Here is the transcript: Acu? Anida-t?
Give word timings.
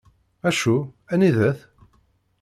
Acu? 0.47 0.75
Anida-t? 1.13 1.59